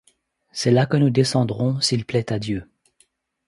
[0.51, 2.65] C’est là que nous descendrons, s’il plaît à Dieu!